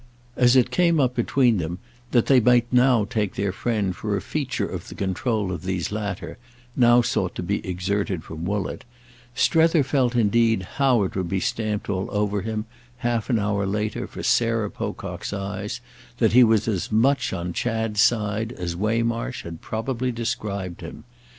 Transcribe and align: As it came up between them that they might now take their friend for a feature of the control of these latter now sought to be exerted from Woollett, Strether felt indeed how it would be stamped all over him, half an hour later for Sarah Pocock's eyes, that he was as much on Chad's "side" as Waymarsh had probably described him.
As 0.35 0.55
it 0.55 0.71
came 0.71 0.99
up 0.99 1.13
between 1.13 1.59
them 1.59 1.77
that 2.09 2.25
they 2.25 2.39
might 2.39 2.65
now 2.73 3.05
take 3.05 3.35
their 3.35 3.51
friend 3.51 3.95
for 3.95 4.17
a 4.17 4.19
feature 4.19 4.65
of 4.67 4.87
the 4.87 4.95
control 4.95 5.51
of 5.51 5.61
these 5.61 5.91
latter 5.91 6.39
now 6.75 7.03
sought 7.03 7.35
to 7.35 7.43
be 7.43 7.63
exerted 7.63 8.23
from 8.23 8.43
Woollett, 8.43 8.83
Strether 9.35 9.83
felt 9.83 10.15
indeed 10.15 10.63
how 10.79 11.03
it 11.03 11.15
would 11.15 11.29
be 11.29 11.39
stamped 11.39 11.87
all 11.87 12.07
over 12.09 12.41
him, 12.41 12.65
half 12.97 13.29
an 13.29 13.37
hour 13.37 13.67
later 13.67 14.07
for 14.07 14.23
Sarah 14.23 14.71
Pocock's 14.71 15.33
eyes, 15.33 15.81
that 16.17 16.33
he 16.33 16.43
was 16.43 16.67
as 16.67 16.91
much 16.91 17.31
on 17.31 17.53
Chad's 17.53 18.01
"side" 18.01 18.53
as 18.53 18.75
Waymarsh 18.75 19.43
had 19.43 19.61
probably 19.61 20.11
described 20.11 20.81
him. 20.81 21.03